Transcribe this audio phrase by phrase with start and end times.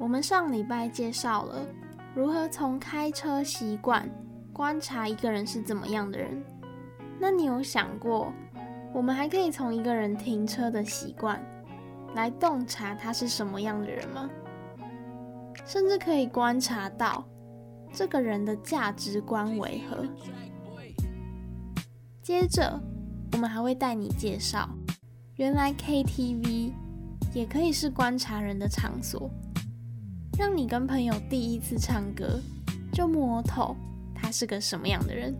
[0.00, 1.60] 我们上礼拜介绍了
[2.14, 4.08] 如何从开车习惯
[4.50, 6.42] 观察一个人是怎么样的人。
[7.18, 8.32] 那你有想过，
[8.94, 11.38] 我们还可以从一个人停车的习惯
[12.14, 14.30] 来洞察他是什么样的人吗？
[15.66, 17.22] 甚至可以观察到
[17.92, 20.06] 这个人的价值观为何。
[22.22, 22.80] 接着，
[23.32, 24.66] 我们还会带你介绍，
[25.36, 26.72] 原来 KTV
[27.34, 29.30] 也可以是观察人的场所。
[30.40, 32.40] 让你跟朋友第一次唱歌，
[32.94, 33.76] 就摸透
[34.14, 35.36] 他是个什么样的人。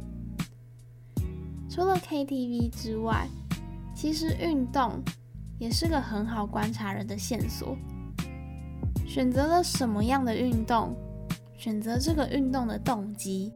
[1.71, 3.27] 除了 KTV 之外，
[3.95, 5.03] 其实运动
[5.59, 7.79] 也是个很好观察人的线索。
[9.07, 10.95] 选择了什么样的运动，
[11.57, 13.55] 选择这个运动的动机，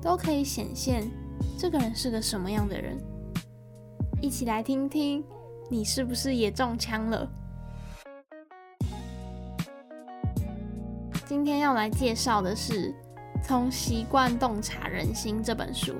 [0.00, 1.08] 都可以显现
[1.56, 2.98] 这个人是个什么样的人。
[4.20, 5.22] 一起来听听，
[5.70, 7.30] 你是不是也中枪了？
[11.32, 12.90] 今天要来介绍的是
[13.42, 15.94] 《从习惯洞察人心》这本书。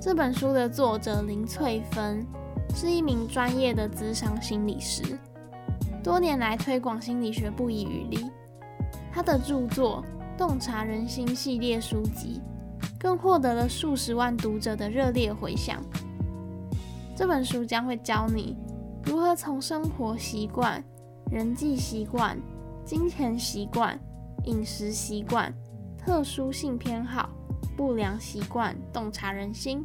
[0.00, 2.24] 这本书的作者林翠芬
[2.72, 5.18] 是一名专业的咨商心理师，
[6.00, 8.30] 多年来推广心理学不遗余力。
[9.12, 10.04] 他的著作
[10.38, 12.40] 《洞察人心》系列书籍
[13.00, 15.82] 更获得了数十万读者的热烈回响。
[17.16, 18.56] 这本书将会教你
[19.02, 20.80] 如何从生活习惯、
[21.32, 22.38] 人际习惯、
[22.84, 23.98] 金钱习惯。
[24.44, 25.54] 饮食习惯、
[25.98, 27.30] 特殊性偏好、
[27.76, 29.84] 不良习惯，洞察人心。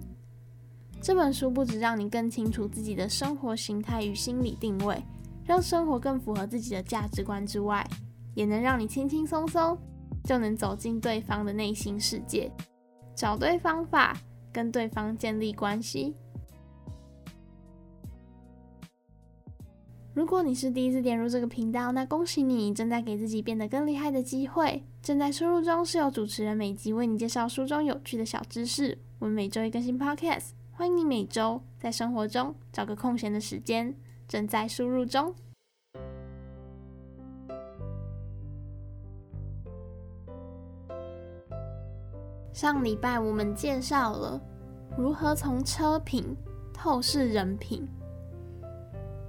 [1.02, 5.04] 这本书不只让你更清楚自己的生活形态与心理定位，
[5.44, 7.86] 让生活更符合自己的价值观之外，
[8.34, 9.78] 也能让你轻轻松松
[10.24, 12.52] 就能走进对方的内心世界，
[13.16, 14.18] 找对方法，
[14.52, 16.16] 跟对方建立关系。
[20.16, 24.82] 如果你是第一次点入这个频道，那恭喜你正在给自己变得更厉害的机会。
[25.02, 28.98] 正在输入中是由主持人每集为你介绍书中有趣的小知识。
[29.20, 33.94] 我们每周一更新 Podcast，欢迎你每周在生活中找个空闲的时间。
[34.26, 35.36] 正在输入中。
[42.54, 44.42] 上礼拜我们介绍了
[44.98, 46.34] 如何从车品
[46.74, 47.86] 透视人品。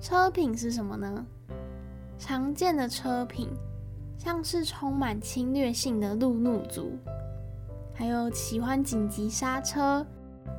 [0.08, 1.26] 车品是什么呢？
[2.16, 3.48] 常见的车品
[4.16, 6.96] 像是充满侵略性的路怒族，
[7.92, 10.06] 还有喜欢紧急刹车、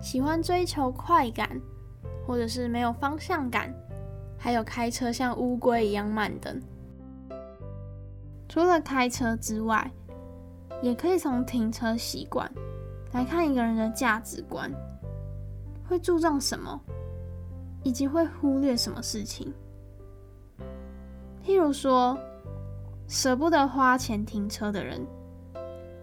[0.02, 1.50] 喜欢追求快感，
[2.26, 3.74] 或者是没有方向感，
[4.38, 6.62] 还有开车像乌龟一样慢等。
[8.50, 9.90] 除了开车之外，
[10.82, 12.52] 也可以从停车习惯
[13.14, 14.70] 来看一个人的价值观，
[15.88, 16.82] 会注重什么？
[17.84, 19.54] 以及会忽略什么事情，
[21.44, 22.18] 譬如说，
[23.08, 25.06] 舍不得花钱停车的人，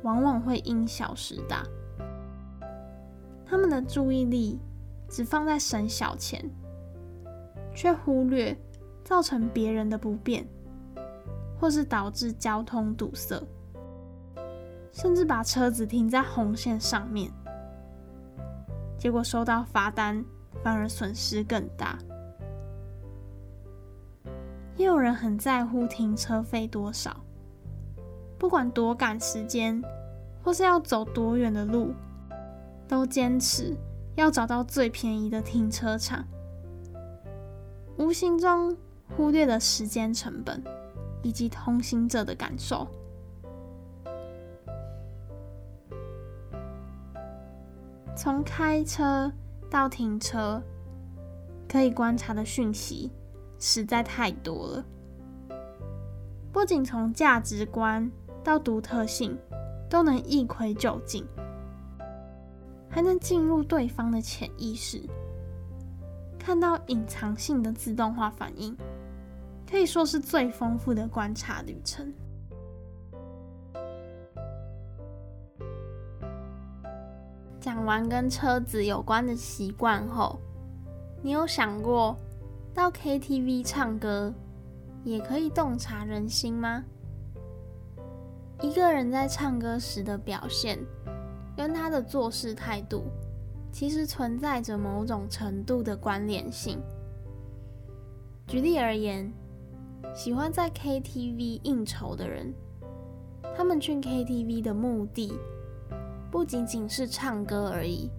[0.03, 1.63] 往往会因小失大。
[3.45, 4.59] 他们的注意力
[5.09, 6.51] 只放在省小钱，
[7.75, 8.57] 却忽略
[9.05, 10.49] 造成别人的不便，
[11.61, 13.47] 或是导致交通堵塞，
[14.91, 17.31] 甚至把车子停在红线上面，
[18.97, 20.25] 结果收到罚单。
[20.62, 21.98] 反而损失更大。
[24.76, 27.16] 也有人很在乎停车费多少，
[28.38, 29.81] 不管多赶时间，
[30.42, 31.94] 或是要走多远的路，
[32.88, 33.76] 都坚持
[34.16, 36.26] 要找到最便宜的停车场，
[37.97, 38.76] 无形中
[39.16, 40.60] 忽略了时间成本
[41.22, 42.88] 以及通行者的感受。
[48.16, 49.31] 从开车。
[49.75, 50.62] 到停车
[51.69, 53.11] 可以观察的讯息
[53.59, 54.85] 实在太多了，
[56.53, 58.09] 不仅从价值观
[58.45, 59.37] 到独特性
[59.91, 61.27] 都能一窥究竟，
[62.89, 65.03] 还能进入对方的潜意识，
[66.39, 68.77] 看到隐藏性的自动化反应，
[69.69, 72.15] 可以说是最丰富的观察旅程。
[77.84, 80.39] 玩跟车子有关的习惯后，
[81.22, 82.16] 你有想过
[82.72, 84.33] 到 KTV 唱歌
[85.04, 86.83] 也可以洞察人心吗？
[88.63, 90.78] 一个人在唱歌时的表现，
[91.57, 93.04] 跟他的做事态度，
[93.71, 96.81] 其实存在着某种程度的关联性。
[98.47, 99.33] 举例而言，
[100.15, 102.54] 喜欢在 KTV 应酬的人，
[103.57, 105.33] 他们去 KTV 的目的，
[106.34, 108.10] 不仅仅是唱歌而已，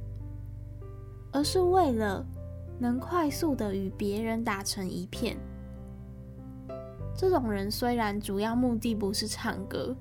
[1.34, 2.26] 而是为了
[2.80, 5.36] 能快速的与别人打成一片。
[7.14, 9.94] 这种人虽然主要目的不是唱歌，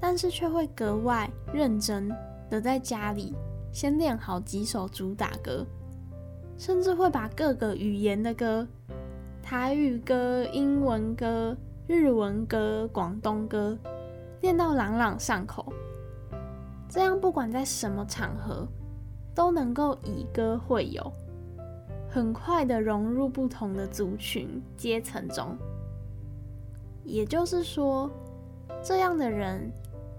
[0.00, 2.12] 但是却会格外认真
[2.50, 3.32] 的在家里
[3.70, 5.64] 先练好几首主打歌，
[6.58, 8.66] 甚至会把各个语言的歌，
[9.44, 11.56] 台语歌、英文歌、
[11.86, 13.78] 日文歌、广东歌，
[14.40, 15.72] 练到朗朗上口。
[16.96, 18.66] 这样不管在什么场合，
[19.34, 21.12] 都能够以歌会友，
[22.08, 25.58] 很快的融入不同的族群阶层中。
[27.04, 28.10] 也就是说，
[28.82, 29.70] 这样的人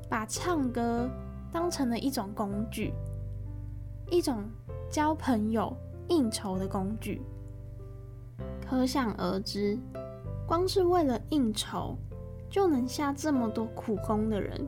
[0.07, 1.09] 把唱歌
[1.51, 2.93] 当成了一种工具，
[4.11, 4.43] 一种
[4.87, 5.75] 交朋友、
[6.09, 7.23] 应酬的工具。
[8.69, 9.79] 可想而知，
[10.45, 11.97] 光是为了应酬
[12.51, 14.67] 就能下这么多苦功的人，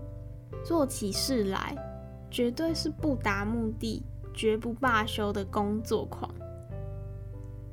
[0.66, 1.76] 做起事来
[2.32, 4.04] 绝对是不达目的
[4.34, 6.30] 绝不罢休的工作狂。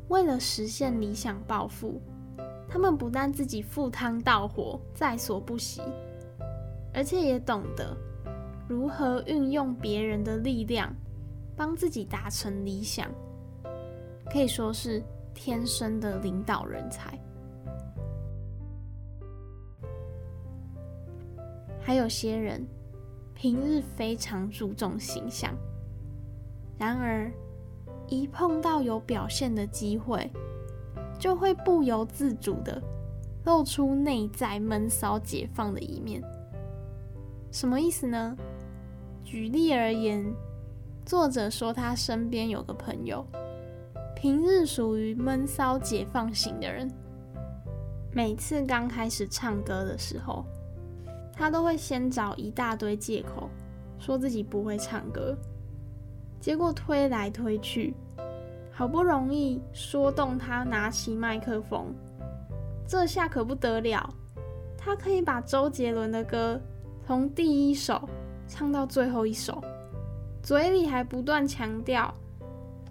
[0.08, 2.00] 为了实现理想抱负。
[2.68, 5.80] 他们不但自己赴汤蹈火，在所不惜，
[6.92, 7.96] 而且也懂得
[8.68, 10.92] 如何运用别人的力量，
[11.56, 13.08] 帮自己达成理想，
[14.28, 15.00] 可以说是
[15.32, 17.16] 天生的领导人才。
[21.80, 22.66] 还有些人
[23.36, 25.54] 平日非常注重形象，
[26.78, 27.30] 然而
[28.08, 30.30] 一碰到有表现的机会，
[31.18, 32.82] 就会不由自主的
[33.44, 36.22] 露出内在闷骚解放的一面。
[37.52, 38.34] 什么意思呢？
[39.22, 40.24] 举例而言，
[41.04, 43.22] 作者说他身边有个朋友，
[44.14, 46.90] 平日属于闷骚解放型的人，
[48.14, 50.42] 每次刚开始唱歌的时候，
[51.36, 53.50] 他都会先找一大堆借口，
[53.98, 55.36] 说自己不会唱歌，
[56.40, 57.94] 结果推来推去。
[58.72, 61.94] 好不容易说动他拿起麦克风，
[62.86, 64.08] 这下可不得了，
[64.76, 66.60] 他可以把周杰伦的歌
[67.06, 68.08] 从第一首
[68.46, 69.62] 唱到最后一首，
[70.42, 72.12] 嘴里还不断强调：“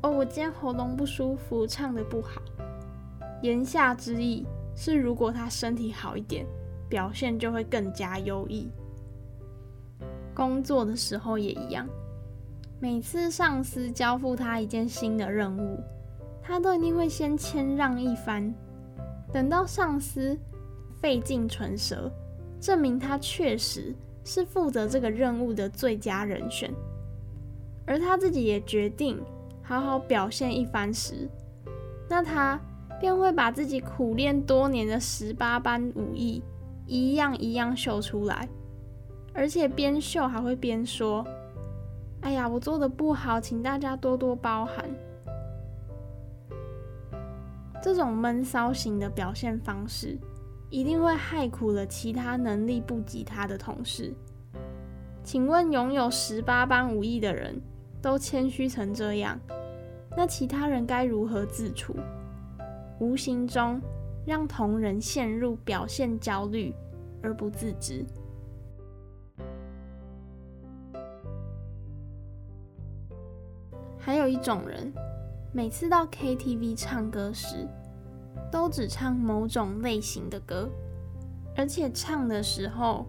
[0.02, 2.42] 哦，我今天喉咙不舒服，唱得不好。”
[3.44, 4.44] 言下之意
[4.76, 6.48] 是，如果他身体好一点，
[6.96, 8.70] 表现就会更加优异。
[10.34, 11.86] 工作的时候也一样。
[12.80, 15.78] 每次上司交付他一件新的任务，
[16.42, 18.54] 他都一定会先谦让一番，
[19.34, 20.38] 等到上司
[21.02, 22.10] 费尽唇舌，
[22.62, 23.94] 证明他确实
[24.24, 26.74] 是负责这个任务的最佳人选，
[27.86, 29.22] 而他自己也决定
[29.62, 31.30] 好好表现一番时，
[32.10, 32.58] 那他
[33.02, 36.42] 便会把自己苦练多年的十八般武艺
[36.86, 38.48] 一样一样秀出来，
[39.34, 41.26] 而且边秀还会边说。
[42.22, 44.90] 哎呀，我做的不好，请大家多多包涵。
[47.84, 50.18] 这种闷骚型的表现方式，
[50.72, 54.12] 一定会害苦了其他能力不及他的同事。
[55.24, 57.62] 请问，拥有十八般武艺的人
[58.02, 59.40] 都谦虚成这样，
[60.18, 61.96] 那其他人该如何自处？
[63.00, 63.80] 无形中
[64.26, 66.74] 让同仁陷入表现焦虑
[67.22, 68.06] 而不自知。
[73.98, 74.94] 还有一种人，
[75.52, 77.68] 每次到 KTV 唱歌时，
[78.52, 80.70] 都只唱某种类型的歌，
[81.56, 83.08] 而且唱的时候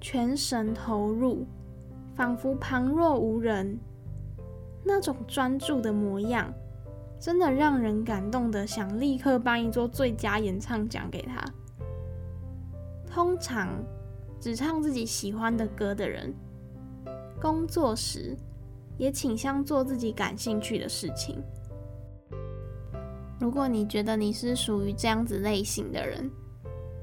[0.00, 1.46] 全神投入，
[2.14, 3.78] 仿佛旁若无人。
[4.84, 6.50] 那种专注的模样，
[7.20, 11.44] 真的让人感动的想立刻颁一座最佳演唱奖给他。
[13.06, 13.68] 通常
[14.40, 16.32] 只唱自己喜欢的歌的人，
[17.40, 18.36] 工作时，
[18.96, 21.42] 也倾向做自己感兴趣的事情。
[23.40, 26.30] 如果你觉得你是属于这样子类型的人，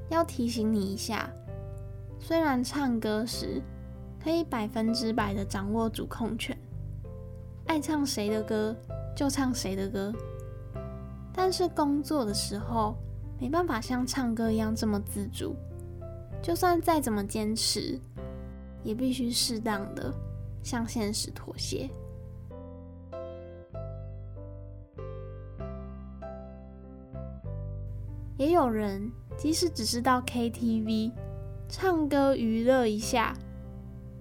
[0.09, 1.29] 要提醒你一下：
[2.19, 3.61] 虽然唱歌时
[4.23, 6.57] 可以百分之百的掌握主控权，
[7.67, 8.75] 爱唱谁的歌
[9.15, 10.13] 就唱谁的歌，
[11.33, 12.95] 但是工作的时候
[13.39, 15.55] 没办法像唱歌一样这么自主。
[16.41, 17.99] 就算再怎么坚持，
[18.83, 20.13] 也必须适当的。
[20.65, 21.87] 向现实妥协。
[28.35, 31.11] 也有人即使只是到 KTV
[31.69, 33.37] 唱歌娱乐一下，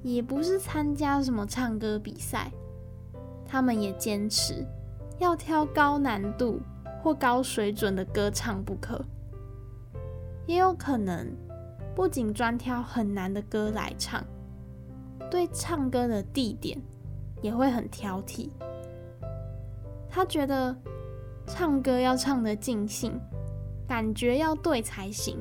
[0.02, 2.52] 也不是参加什么唱歌比赛，
[3.46, 4.66] 他们也坚持
[5.18, 6.60] 要挑高难度
[7.02, 9.04] 或高水准的歌唱不可。
[10.46, 11.34] 也有可能
[11.94, 14.24] 不仅专挑很难的歌来唱。
[15.30, 16.80] 对唱歌的地点
[17.42, 18.50] 也会很挑剔，
[20.08, 20.76] 他觉得
[21.46, 23.18] 唱歌要唱得尽兴，
[23.88, 25.38] 感觉要对才行，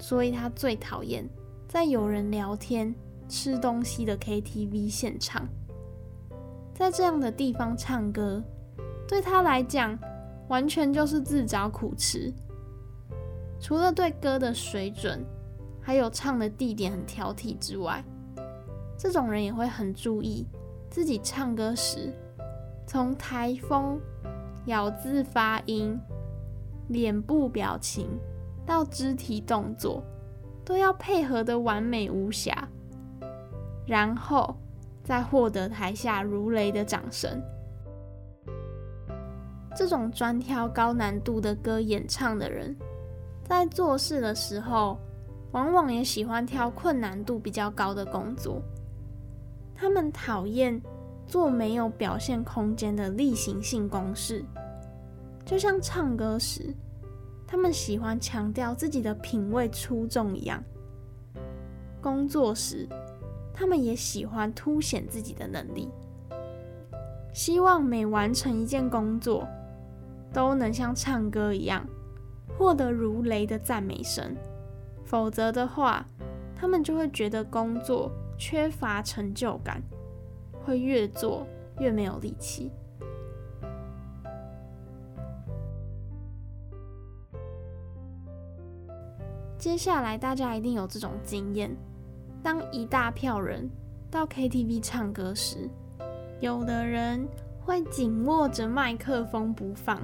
[0.00, 1.28] 所以他最讨厌
[1.68, 2.92] 在有人聊天、
[3.28, 5.46] 吃东西的 KTV 现场。
[6.74, 8.42] 在这样的地方唱歌，
[9.06, 9.98] 对他来讲，
[10.48, 12.32] 完全就是自找苦吃。
[13.60, 15.24] 除了对歌的水准，
[15.80, 18.04] 还有唱的地点很挑剔之外，
[18.98, 20.46] 这种人也会很注意
[20.90, 22.12] 自己唱歌时，
[22.86, 24.00] 从台风、
[24.66, 25.98] 咬字发音、
[26.88, 28.08] 脸部表情
[28.66, 30.02] 到肢体动作，
[30.64, 32.68] 都要配合得完美无瑕，
[33.86, 34.56] 然后
[35.12, 37.38] 再获得台下如雷的掌声。
[39.76, 42.74] 这种专挑高难度的歌演唱的人，
[43.44, 44.98] 在做事的时候，
[45.50, 48.62] 往往也喜欢挑困难度比较高的工作。
[49.74, 50.80] 他们讨厌
[51.26, 54.42] 做没有表现空间的例行性公事，
[55.44, 56.74] 就像唱歌时，
[57.46, 60.64] 他们喜欢强调自己的品味出众一样。
[62.00, 62.88] 工作时，
[63.54, 65.88] 他们也喜欢凸显自己的能力，
[67.32, 69.46] 希望每完成一件工作，
[70.32, 71.86] 都能像唱歌一样，
[72.56, 74.34] 获得如雷的赞美声。
[75.04, 76.06] 否则的话，
[76.56, 79.82] 他们就会觉得工作缺乏成就感，
[80.64, 81.46] 会越做
[81.78, 82.70] 越没有力气。
[89.58, 91.70] 接下来，大家一定有这种经验：
[92.42, 93.70] 当一大票人
[94.10, 95.70] 到 KTV 唱歌时，
[96.40, 97.26] 有的人
[97.60, 100.00] 会紧握着麦克风不放，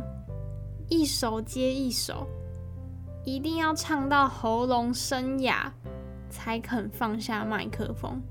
[0.88, 2.26] 一首接一首。
[3.24, 5.74] 一定要唱到喉咙生哑，
[6.30, 8.22] 才肯放下麦克风。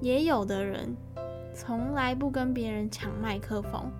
[0.00, 0.94] 也有的人
[1.54, 3.90] 从来不跟别人抢麦克风，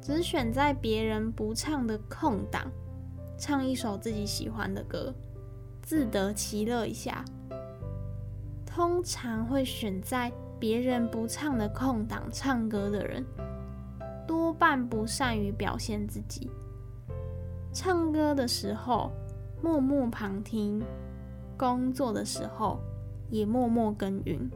[0.00, 2.70] 只选在别人不唱的空档，
[3.38, 5.12] 唱一首自己喜欢的歌，
[5.94, 7.24] 自得其乐一下。
[8.66, 13.24] 通常会选在别人不唱的空档唱歌的人，
[14.26, 16.50] 多半不善于表现自己。
[17.72, 19.12] 唱歌的时候
[19.62, 20.82] 默默旁听，
[21.56, 22.80] 工作的时候
[23.30, 24.50] 也默默耕耘。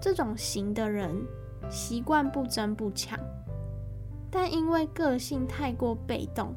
[0.00, 1.12] 这种型的人
[1.68, 3.18] 习惯不争不抢，
[4.30, 6.54] 但因为个性太过被动，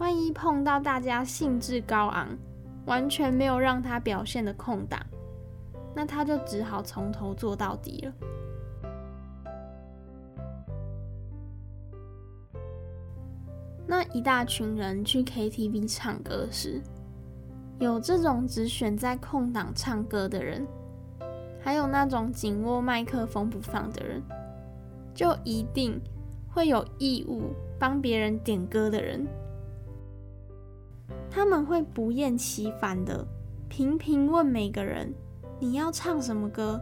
[0.00, 2.26] 万一碰到大家兴致高昂、
[2.86, 4.98] 完全没有让他表现的空档，
[5.94, 8.14] 那他就只好从头做到底了。
[13.86, 16.80] 那一大群人去 KTV 唱歌时，
[17.78, 20.66] 有这种只选在空档唱歌的人，
[21.62, 24.22] 还有那种紧握麦克风不放的人，
[25.12, 26.00] 就一定
[26.48, 29.26] 会有义务帮别人点歌的人。
[31.30, 33.24] 他们会不厌其烦的
[33.68, 35.14] 频频问每个人
[35.60, 36.80] ：“你要唱什么歌？”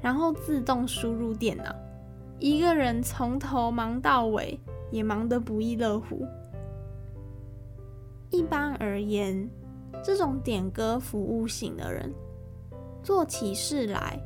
[0.00, 1.74] 然后自动输入电脑，
[2.38, 4.58] 一个人从头忙到尾。
[4.90, 6.24] 也忙得不亦乐乎。
[8.30, 9.50] 一般而言，
[10.04, 12.14] 这种点歌服务型的人，
[13.02, 14.16] 做起事来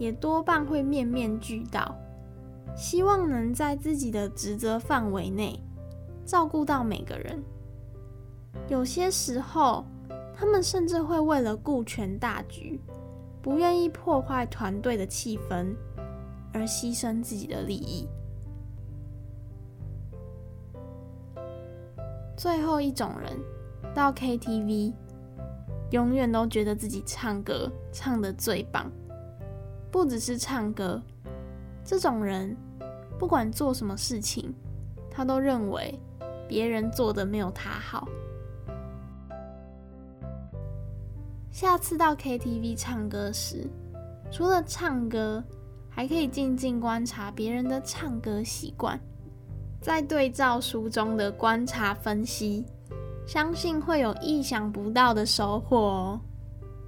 [0.00, 1.94] 也多半会面面俱到，
[2.76, 5.62] 希望能在自己的职责范围内
[6.24, 7.40] 照顾到每个人。
[8.68, 9.84] 有些时候，
[10.34, 12.80] 他们甚至会为了顾全大局，
[13.40, 15.74] 不愿意破坏团队的气氛，
[16.52, 18.08] 而牺牲自己的利益。
[22.36, 23.32] 最后一种人
[23.94, 24.92] 到 KTV，
[25.90, 28.90] 永远都觉得自己唱歌唱得最棒。
[29.90, 31.00] 不只是唱歌，
[31.82, 32.54] 这种人
[33.18, 34.52] 不管做什么事情，
[35.10, 35.98] 他都认为
[36.46, 38.06] 别人做的没有他好。
[41.56, 43.66] 下次到 KTV 唱歌时，
[44.30, 45.42] 除了唱歌，
[45.88, 49.00] 还可以静静观察别人的唱歌习惯。
[49.80, 52.66] 再对照书中的观察分析，
[53.26, 56.20] 相信会有意想不到的收获哦。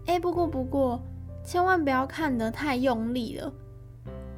[0.04, 1.00] 哎，不过不过，
[1.42, 3.50] 千万不要看得太用力了，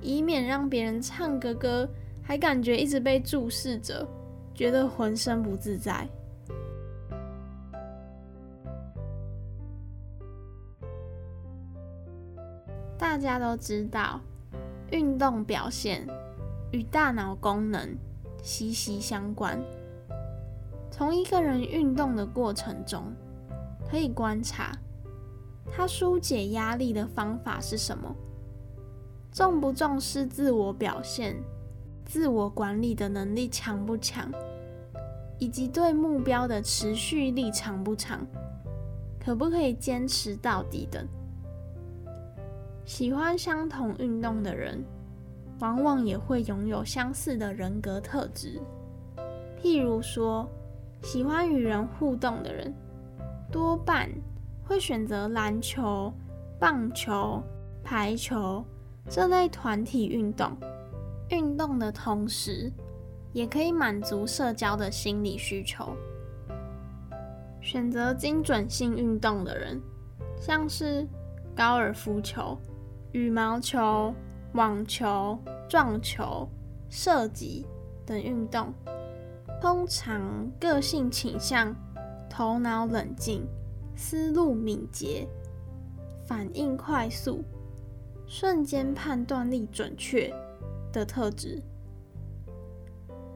[0.00, 1.88] 以免让别人唱个歌
[2.22, 4.06] 还感觉一直被注视着，
[4.54, 6.08] 觉得浑身不自在。
[13.20, 14.18] 大家都知道，
[14.92, 16.08] 运动表现
[16.72, 17.94] 与大脑功能。
[18.42, 19.62] 息息相关。
[20.90, 23.12] 从一个人运动的过程中，
[23.90, 24.72] 可以观察
[25.70, 28.16] 他纾解压力的方法是什么，
[29.30, 31.36] 重不重视自我表现，
[32.06, 34.32] 自我管理的能力强不强，
[35.38, 38.26] 以及对目标的持续力长不长，
[39.22, 41.06] 可不可以坚持到底等。
[42.90, 44.84] 喜欢相同运动的人，
[45.60, 48.60] 往往也会拥有相似的人格特质。
[49.62, 50.44] 譬如说，
[51.00, 52.74] 喜欢与人互动的人，
[53.48, 54.10] 多半
[54.64, 56.12] 会选择篮球、
[56.58, 57.40] 棒球、
[57.84, 58.64] 排球
[59.08, 60.50] 这类团体运动。
[61.28, 62.72] 运动的同时，
[63.32, 65.94] 也可以满足社交的心理需求。
[67.60, 69.80] 选择精准性运动的人，
[70.36, 71.06] 像是
[71.54, 72.58] 高尔夫球、
[73.12, 74.14] 羽毛球、
[74.52, 75.36] 网球、
[75.68, 76.48] 撞球、
[76.88, 77.66] 射击
[78.06, 78.72] 等运动，
[79.60, 81.74] 通常个性倾向
[82.28, 83.44] 头脑冷静、
[83.96, 85.26] 思路敏捷、
[86.24, 87.42] 反应快速、
[88.28, 90.32] 瞬间判断力准确
[90.92, 91.60] 的特质。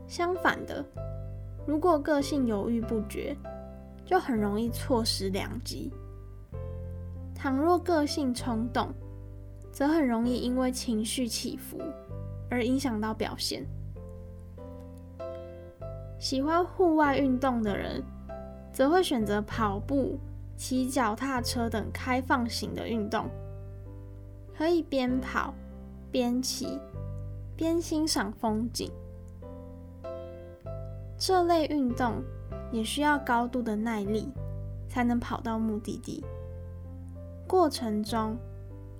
[0.06, 0.84] 相反的，
[1.66, 3.36] 如果个性犹豫不决，
[4.04, 5.90] 就很容易错失良机；
[7.34, 8.94] 倘若个性冲动，
[9.74, 11.76] 则很容易因为情绪起伏
[12.48, 13.66] 而影响到表现。
[16.16, 18.00] 喜欢户外运动的人，
[18.72, 20.16] 则会选择跑步、
[20.56, 23.26] 骑脚踏车等开放型的运动，
[24.56, 25.52] 可以边跑
[26.12, 26.78] 边骑
[27.56, 28.88] 边欣赏风景。
[31.18, 32.22] 这类运动
[32.70, 34.32] 也需要高度的耐力，
[34.88, 36.24] 才能跑到目的地。
[37.48, 38.36] 过程中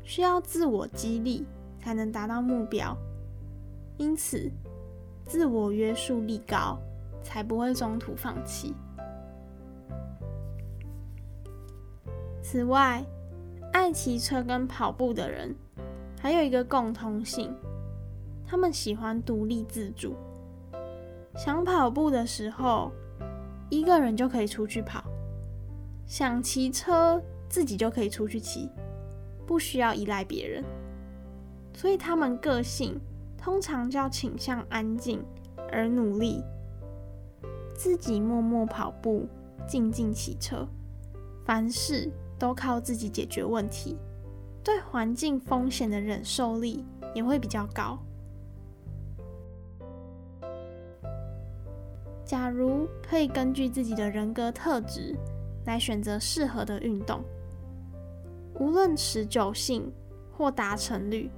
[0.05, 1.45] 需要自我激励，
[1.81, 2.97] 才能达到目标。
[3.97, 4.51] 因此，
[5.25, 6.79] 自我约束力高，
[7.23, 8.75] 才不会中途放弃。
[12.43, 13.05] 此外，
[13.73, 15.55] 爱骑车跟跑步的人
[16.21, 17.53] 还有一个共通性，
[18.47, 20.15] 他们喜欢独立自主。
[21.37, 22.93] 想跑步的时候，
[23.71, 25.03] 一个人就可以出去跑；
[26.07, 28.71] 想骑车，自己就可以出去骑，
[29.47, 30.65] 不需要依赖别人。
[31.73, 33.01] 所以他们个性
[33.37, 35.23] 通常较倾向安静
[35.73, 36.43] 而努力，
[37.77, 39.27] 自己默默跑步，
[39.67, 40.67] 静静骑车，
[41.45, 43.97] 凡事都靠自己解决问题，
[44.63, 47.99] 对环境风险的忍受力也会比较高。
[52.25, 55.15] 假如可以根据自己的人格特质
[55.67, 57.23] 来选择适合的运动，
[58.55, 59.93] 无论持久性
[60.33, 61.31] 或达成率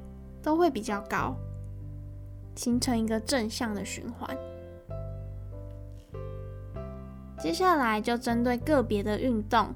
[0.42, 1.35] 都会比较高，
[2.55, 4.37] 形成一个正向的循环。
[7.38, 9.74] 接下来就针对个别的运动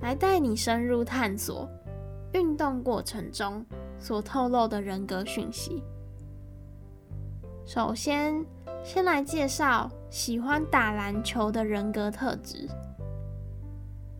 [0.00, 1.68] 来带你深入探索
[2.32, 3.64] 运动过程中
[3.98, 5.82] 所透露的人格讯息。
[7.64, 8.44] 首先，
[8.82, 12.68] 先来介绍喜欢打篮球的人格特质。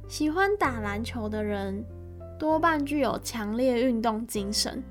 [0.09, 1.85] 喜欢打篮球的人
[2.41, 4.83] 多半具有强烈运动精神，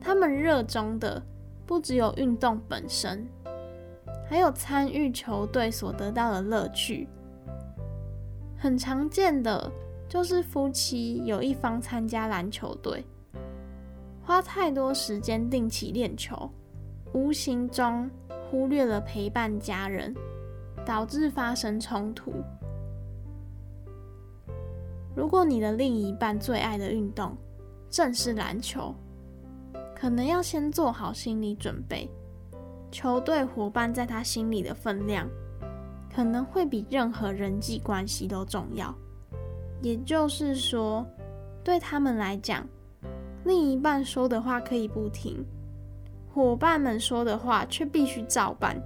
[0.00, 1.20] 他们热衷的
[1.66, 3.26] 不只有运动本身，
[4.30, 7.08] 还有参与球队所得到的乐趣。
[8.56, 9.68] 很常见的
[10.08, 13.04] 就是夫妻有一方参加篮球队，
[14.22, 16.48] 花太多时间定期练球，
[17.12, 18.08] 无形中
[18.48, 20.14] 忽略了陪伴家人，
[20.86, 22.32] 导致发生冲突。
[25.14, 27.36] 如果你的另一半最爱的运动
[27.88, 28.94] 正是篮球，
[29.94, 32.10] 可能要先做好心理准备，
[32.90, 35.28] 球队伙伴在他心里的分量，
[36.14, 38.92] 可能会比任何人际关系都重要。
[39.80, 41.06] 也就是说，
[41.62, 42.66] 对他们来讲，
[43.44, 45.44] 另一半说的话可以不听。
[46.32, 48.76] 伙伴们说的话却必须照办，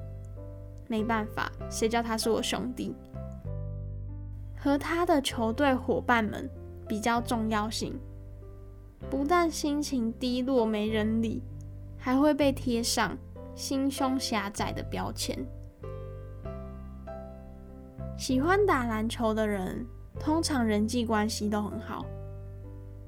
[0.87, 2.95] 没办法，谁叫他是我兄弟？
[4.59, 6.51] 和他的球队伙伴们
[6.89, 7.99] 比较重要性，
[9.09, 11.43] 不但心情低落没人理，
[11.97, 13.17] 还会被贴上
[13.55, 15.39] 心胸狭窄的标签。
[18.17, 19.87] 喜欢打篮球的人，
[20.19, 22.05] 通常人际关系都很好，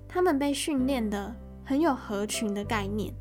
[0.06, 1.34] 他们被训练得
[1.64, 3.12] 很有合群的概念。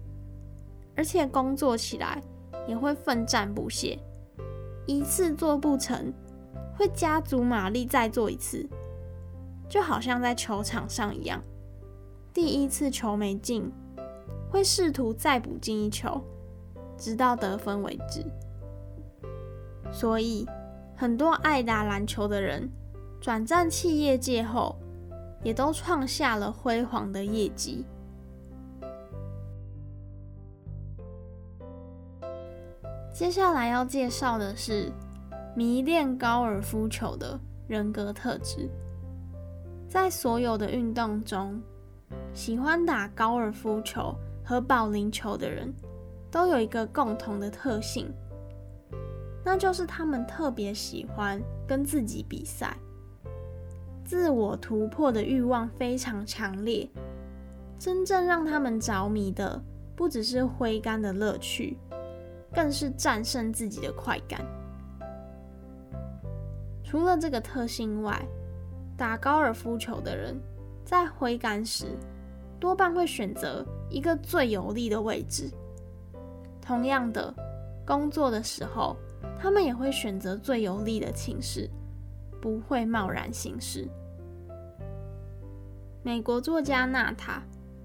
[0.95, 2.21] 而且工作起来
[2.67, 3.97] 也会奋战不懈，
[4.85, 6.13] 一次做不成，
[6.79, 8.65] 会加足马力再做一次，
[9.67, 11.43] 就好像在球场上一样，
[12.33, 13.69] 第一次球没进，
[14.49, 16.23] 会试图再补进一球，
[16.97, 18.23] 直到得分为止。
[19.91, 20.47] 所以，
[20.95, 22.69] 很多爱打篮球的人
[23.19, 24.77] 转战企业界后，
[25.43, 27.85] 也都创下了辉煌的业绩。
[33.13, 34.89] 接下来要介绍的是
[35.59, 38.69] 迷恋高尔夫球的人格特质。
[39.89, 41.61] 在所有的运动中，
[42.33, 45.69] 喜欢打高尔夫球和保龄球的人
[46.31, 48.09] 都有一个共同的特性，
[49.43, 52.77] 那就是他们特别喜欢跟自己比赛，
[54.05, 56.89] 自我突破的欲望非常强烈。
[57.77, 59.61] 真正让他们着迷的，
[59.93, 61.77] 不只是挥杆的乐趣，
[62.55, 64.39] 更是战胜自己的快感。
[66.89, 68.19] 除了这个特性外，
[68.97, 70.35] 打高尔夫球的人
[70.83, 71.95] 在挥杆时，
[72.59, 75.51] 多半会选择一个最有利的位置。
[76.59, 77.31] 同样的，
[77.85, 78.97] 工作的时候，
[79.39, 81.69] 他们也会选择最有利的情势，
[82.41, 83.87] 不会贸然行事。
[86.01, 87.43] 美国作家纳塔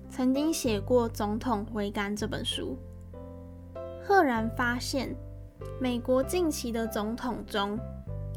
[0.09, 2.79] 曾经写过《总统挥杆》这本书，
[4.03, 5.15] 赫然发现，
[5.79, 7.79] 美国近期的总统中，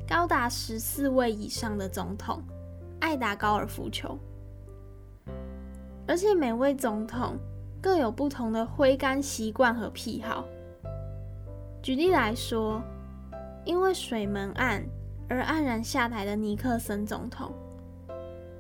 [0.10, 2.42] 高达十四位以上的总统
[3.02, 4.18] 爱打高尔夫球，
[6.08, 7.38] 而且每位总统
[7.82, 10.46] 各有不同的挥杆习惯和癖好。
[11.84, 12.82] 举例来说，
[13.66, 14.82] 因为水门案
[15.28, 17.52] 而黯然下台的尼克森总统，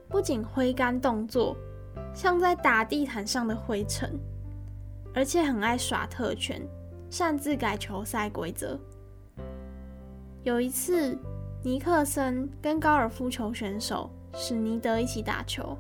[0.09, 1.55] 不仅挥杆动作，
[2.13, 4.19] 像在打地毯上的灰尘，
[5.15, 6.61] 而且很爱耍特权，
[7.09, 8.77] 擅自改球赛规则。
[10.43, 11.17] 有一次，
[11.63, 15.75] 尼克森跟高尔夫球选手史尼德一起打球，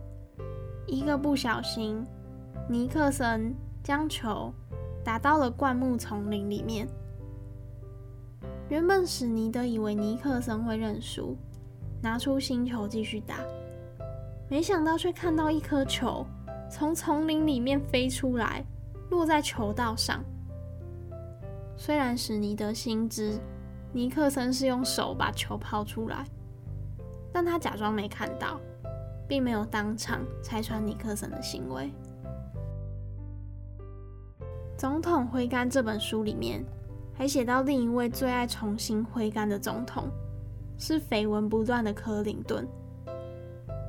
[0.87, 2.03] 一个不小心，
[2.67, 4.51] 尼克森将球
[5.03, 6.87] 打到了灌木丛林里面。
[8.69, 11.37] 原本史尼德以为尼克森会认输，
[12.01, 13.35] 拿出新球继续打。
[14.49, 16.25] 没想到，却看到一颗球
[16.69, 18.65] 从丛林里面飞出来，
[19.11, 20.23] 落在球道上。
[21.77, 23.39] 虽然史尼德心知
[23.97, 26.23] 尼克森是用手把球抛出来，
[27.33, 28.59] 但他假装没看到，
[29.27, 31.91] 并没有当场拆穿尼克森的行为。
[34.77, 36.63] 《总统挥杆》这本书里面
[37.15, 40.03] 还写到另一位最爱重新挥杆的总统，
[40.77, 42.67] 是绯闻不断的柯林顿。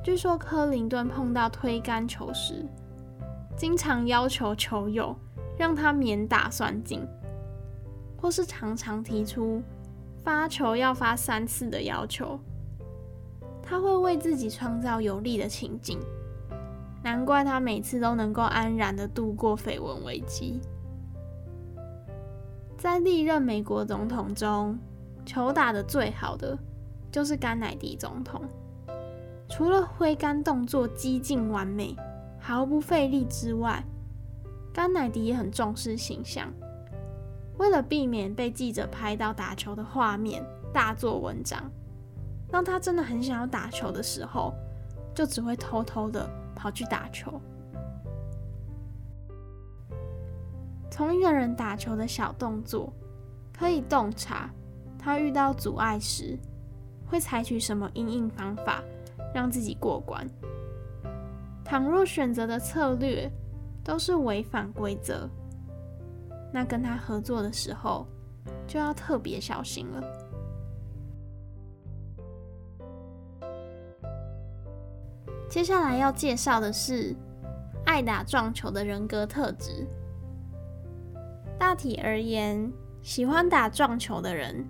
[0.03, 2.65] 据说柯林顿碰到推杆球时，
[3.55, 5.15] 经常要求球友
[5.55, 7.07] 让他免打算进，
[8.19, 9.61] 或是常常提出
[10.23, 12.39] 发球要发三次的要求。
[13.61, 15.99] 他会为自己创造有利的情境，
[17.03, 20.59] 难怪他每次都能够安然的度过绯闻危机。
[22.77, 24.79] 在历任美国总统中，
[25.25, 26.57] 球打得最好的
[27.11, 28.41] 就是甘乃迪总统。
[29.47, 31.95] 除了挥杆动作几近完美、
[32.39, 33.83] 毫不费力之外，
[34.73, 36.51] 甘乃迪也很重视形象。
[37.59, 40.43] 为了避免被记者拍到打球的画面，
[40.73, 41.69] 大做文章，
[42.49, 44.53] 当他真的很想要打球的时候，
[45.13, 47.39] 就只会偷偷的跑去打球。
[50.89, 52.91] 从一个人打球的小动作，
[53.53, 54.49] 可以洞察
[54.97, 56.35] 他遇到阻碍时
[57.05, 58.81] 会采取什么因应方法。
[59.31, 60.27] 让自己过关。
[61.63, 63.31] 倘若选择的策略
[63.83, 65.29] 都是违反规则，
[66.51, 68.07] 那跟他合作的时候
[68.67, 70.03] 就要特别小心了。
[75.49, 77.15] 接下来要介绍的是
[77.85, 79.87] 爱打撞球的人格特质。
[81.57, 84.65] 大体而言，喜欢打撞球的人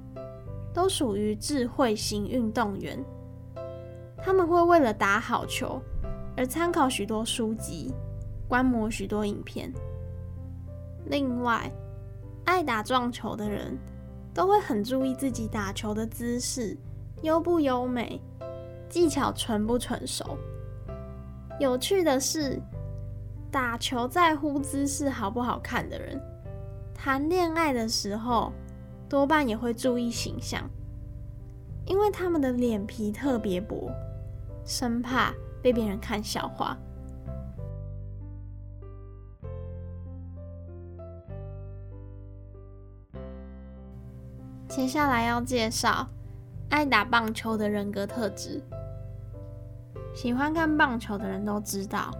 [0.73, 2.97] 都属于智慧型运动员。
[4.17, 5.81] 他们会为了打好球
[6.35, 7.93] 而参考许多书籍，
[8.47, 9.71] 观摩许多影片。
[11.10, 11.69] 另外，
[12.45, 13.78] 爱打撞球的人
[14.34, 16.78] 都会很注意自己打球的姿势
[17.24, 18.22] 优不优美，
[18.88, 20.38] 技巧纯不纯熟。
[21.60, 22.62] 有趣的是，
[23.52, 26.22] 打球在乎姿势好不好看的人，
[26.93, 28.54] 谈恋爱的时候
[29.10, 30.69] 多半也会注意形象，
[31.86, 33.91] 因为他们的脸皮特别薄。
[34.63, 36.78] 生怕被别人看笑话。
[44.69, 46.08] 接下来要介绍
[46.69, 48.62] 爱打棒球的人格特质。
[50.13, 52.12] 喜欢看棒球的人都知道，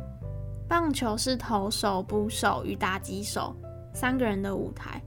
[0.68, 3.56] 棒球是投手、捕手与打击手
[3.94, 5.00] 三个人的舞台，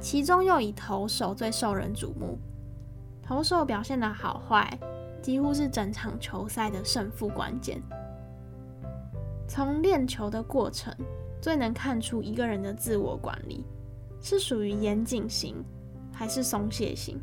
[0.00, 2.38] 其中又以投手最受人瞩目。
[3.22, 4.78] 投手表现的好坏，
[5.20, 7.82] 几乎是整场球赛的胜负关键。
[9.46, 10.94] 从练球的过程，
[11.38, 13.62] 最能看出一个人的自我管理
[14.22, 15.62] 是属于严谨型
[16.18, 17.20] 还是松懈型。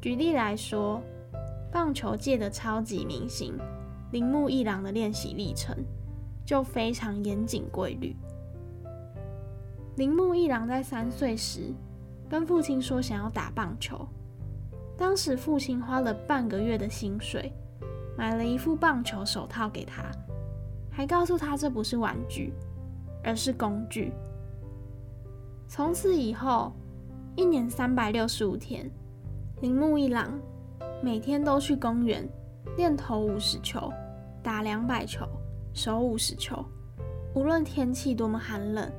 [0.00, 1.00] 举例来说，
[1.70, 3.56] 棒球界的超级明星
[4.10, 5.76] 铃木一郎的练习历程
[6.44, 8.16] 就非常严谨规律。
[9.94, 11.72] 铃木一郎在三岁时
[12.28, 14.04] 跟父亲说想要打棒球，
[14.98, 17.52] 当时父亲花了半个月的薪水
[18.18, 20.02] 买了一副棒球手套给他，
[20.90, 22.52] 还告诉他这不是玩具，
[23.22, 24.12] 而是工具。
[25.68, 26.72] 从此以后，
[27.34, 28.90] 一年三百六十五天，
[29.62, 30.38] 铃木一郎
[31.02, 32.28] 每天都去公园
[32.76, 33.90] 练投五十球、
[34.42, 35.26] 打两百球、
[35.72, 36.62] 守五十球，
[37.34, 38.92] 无论天气多么寒冷。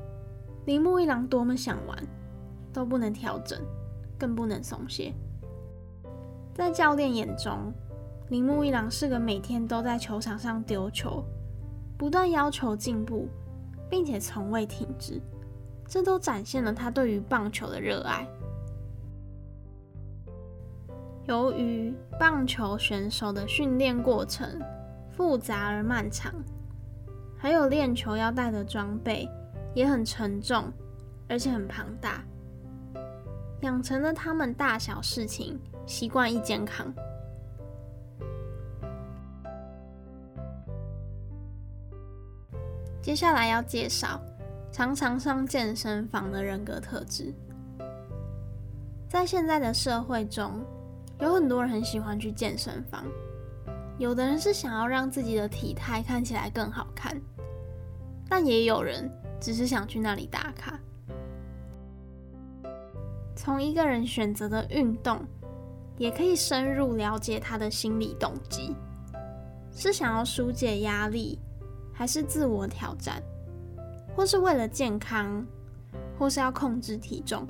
[0.66, 1.96] 铃木一郎多么想玩，
[2.74, 3.60] 都不能调整，
[4.18, 5.14] 更不能松懈。
[6.56, 7.72] 在教练眼中，
[8.30, 11.24] 铃木一郎是个每天都在球场上丢球，
[12.00, 13.28] 不断要求进步，
[13.92, 15.22] 并且从未停止。
[15.88, 18.28] 这都展现了他对于棒球的热爱。
[21.26, 24.62] 由于棒球选手的训练过程
[25.12, 26.34] 复杂而漫长，
[27.38, 29.30] 还有练球要带的装备。
[29.76, 30.72] 也很沉重，
[31.28, 32.24] 而且很庞大，
[33.62, 36.94] 养成了他们大小事情习惯易健康。
[43.02, 44.22] 接下来要介绍
[44.74, 47.32] 常常上健身房的人格特质。
[49.08, 50.66] 在现在的社会中，
[51.20, 53.06] 有很多人很喜欢去健身房，
[54.00, 57.16] 有的人是想要让自己的体态看起来更好看，
[58.28, 59.10] 但也有人。
[59.40, 60.80] 只是想去那里打卡。
[63.36, 65.20] 从一个人选择的运动，
[65.98, 68.74] 也可以深入了解他的心理动机：
[69.70, 71.38] 是想要纾解压力，
[71.92, 73.22] 还是自我挑战，
[74.16, 75.46] 或是为了健康，
[76.18, 77.48] 或是要控制体重。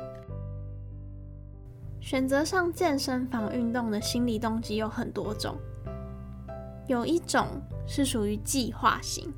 [1.99, 5.55] 选择上健身房运动的心理动机有很多种，
[6.87, 7.47] 有一种
[7.87, 9.33] 是属于计划型。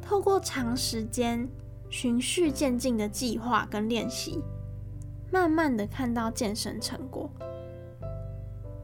[0.00, 1.48] 透过长时间
[1.88, 4.42] 循序渐进的计划跟练习，
[5.30, 7.30] 慢慢的看到健身成果。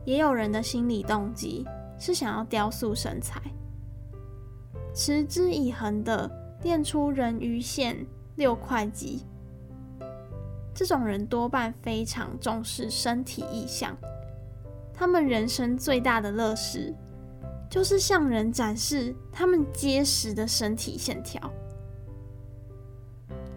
[0.05, 1.67] 也有人的心理动机
[1.99, 3.41] 是想要雕塑身材，
[4.95, 6.31] 持之以恒的
[6.63, 9.23] 练出人鱼线、六块肌。
[10.75, 13.97] 这种人多半非常重视身体意象，
[14.93, 16.95] 他们人生最大的乐事。
[17.69, 21.53] 就是向人展示他们结实的身体线条。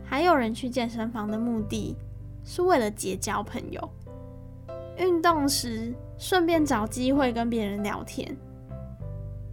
[0.03, 1.95] 还有人去健身房的目的
[2.43, 3.89] 是为了结交朋友，
[4.97, 8.35] 运动时顺便找机会跟别人聊天。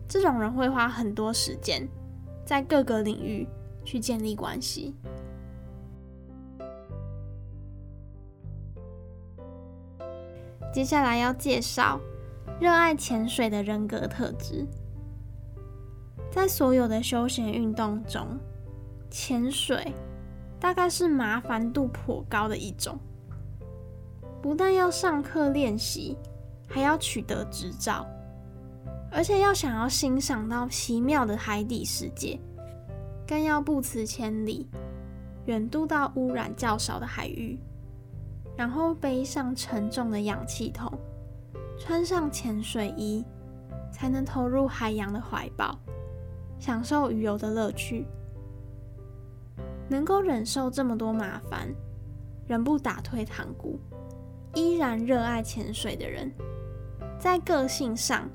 [0.08, 1.86] 这种人会花很多时间
[2.46, 3.46] 在各个领域
[3.84, 4.94] 去建立关系。
[10.72, 12.00] 接下来要介绍。
[12.58, 14.66] 热爱潜水的人格特质，
[16.30, 18.26] 在所有的休闲运动中，
[19.10, 19.92] 潜水
[20.58, 22.98] 大概是麻烦度颇高的一种。
[24.40, 26.16] 不但要上课练习，
[26.66, 28.06] 还要取得执照，
[29.16, 32.38] 而且要想要欣赏到奇妙的海底世界，
[33.26, 34.68] 更要不辞千里，
[35.46, 37.58] 远渡到污染较少的海域，
[38.58, 40.92] 然后背上沉重的氧气筒。
[41.78, 43.24] 穿上潜水衣，
[43.90, 45.78] 才能投入海洋的怀抱，
[46.58, 48.06] 享受鱼游的乐趣。
[49.88, 51.74] 能够忍受这么多麻烦，
[52.46, 53.80] 仍不打退堂鼓，
[54.54, 56.30] 依然热爱潜水的人，
[57.18, 58.28] 在个性上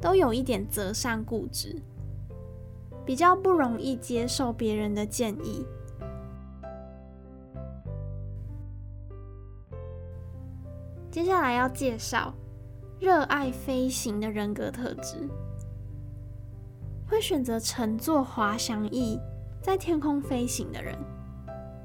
[0.00, 1.80] 都有一点择善固执，
[3.04, 5.64] 比较不容易接受别人的建议。
[11.10, 12.34] 接下来要介绍。
[13.00, 15.26] 热爱飞行的人格特质，
[17.08, 19.18] 会选择乘坐滑翔翼
[19.62, 20.94] 在天空飞行的人，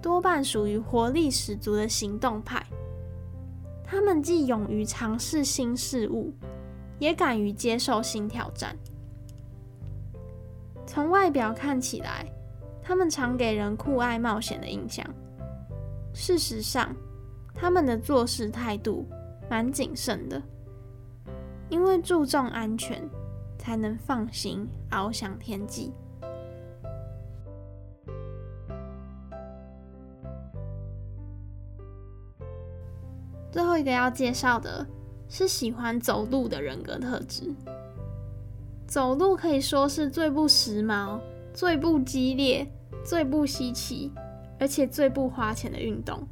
[0.01, 2.61] 多半属于活力十足的行动派。
[3.81, 6.33] 他们既勇于尝试新事物，
[6.99, 8.75] 也敢于接受新挑战。
[10.85, 12.25] 从外表看起来，
[12.81, 15.05] 他们常给人酷爱冒险的印象。
[16.13, 16.95] 事实上，
[17.53, 19.05] 他们的做事态度
[19.49, 20.41] 蛮谨慎的。
[21.67, 23.01] 因为注重安全，
[23.57, 25.91] 才能放心翱翔天际。
[33.51, 34.85] 最后一个要介绍的
[35.27, 37.53] 是喜欢走路的人格特质。
[38.87, 41.19] 走路可以说是最不时髦、
[41.53, 42.65] 最不激烈、
[43.03, 44.11] 最不稀奇，
[44.59, 46.25] 而且最不花钱的运动。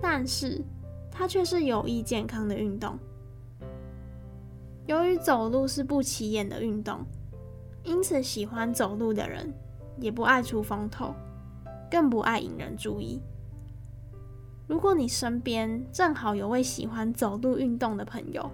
[0.00, 0.62] 但是，
[1.10, 2.98] 它却是有益健康的运动。
[4.86, 7.04] 由于走路是不起眼的运动，
[7.84, 9.52] 因此喜欢走路的人
[9.98, 11.14] 也不爱出风头，
[11.90, 13.20] 更不爱引人注意。
[14.70, 18.48] 如果你身边正好有位喜欢走路运动的朋友，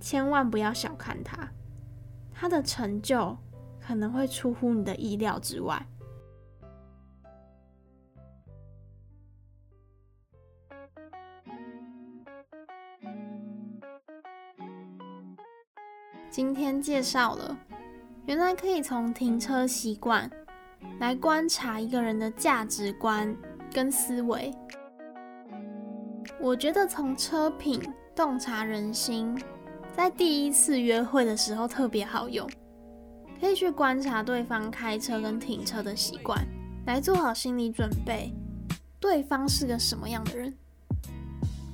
[0.00, 1.46] 千万不要小看他，
[2.32, 3.36] 他的成就
[3.78, 5.86] 可能会出乎你的意料之外。
[16.30, 17.54] 今天介绍了，
[18.24, 20.30] 原来可以从停车习惯
[21.00, 23.36] 来观察一个人的价值观
[23.70, 24.50] 跟思维。
[26.44, 27.80] 我觉得从车品
[28.14, 29.34] 洞察人心，
[29.96, 32.46] 在第一次约会的时候特别好用，
[33.40, 36.46] 可以去观察对方开车跟停车的习惯，
[36.84, 38.30] 来做好心理准备，
[39.00, 40.54] 对方是个什么样的人。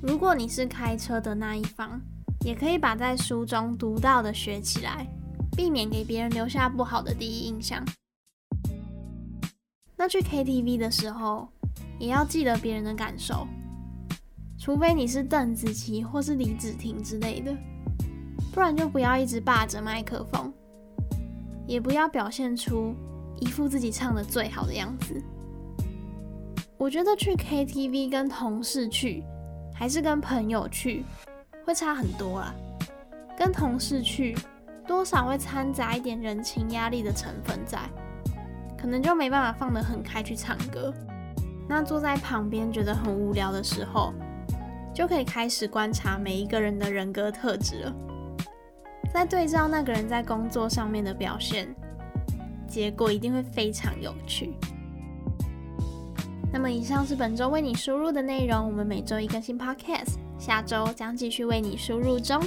[0.01, 2.01] 如果你是开车的那一方，
[2.45, 5.05] 也可以把在书中读到的学起来，
[5.57, 7.85] 避免给别人留下不好的第一印象。
[9.97, 11.49] 那去 KTV 的时候，
[11.99, 13.49] 也要记得别人的感受，
[14.61, 17.57] 除非你是邓紫棋或是李芷婷之类的，
[18.53, 20.53] 不然就不要一直霸着麦克风，
[21.67, 22.95] 也不要表现出
[23.41, 25.19] 一副自己唱得最好的样子。
[26.77, 29.25] 我觉得去 KTV 跟同事去，
[29.75, 31.07] 还是跟朋友去，
[31.65, 32.55] 会差很多啊，
[33.39, 34.37] 跟同事去，
[34.87, 37.79] 多少会掺杂一点人情压力的成分在，
[38.79, 40.93] 可能就没办法放得很开去唱歌。
[41.67, 44.13] 那坐在旁边觉得很无聊的时候，
[45.01, 47.95] 就可以开始观察每一个人的人格特质了，
[49.11, 51.75] 在对照那个人在工作上面的表现，
[52.69, 54.53] 结果一定会非常有趣。
[56.53, 60.19] 那么以上是本周为你输入的内容，我们每周一更新 Podcast。
[60.39, 62.39] 下周将继续为你输入中。